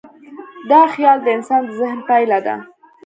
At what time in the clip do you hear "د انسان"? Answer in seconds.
1.23-1.61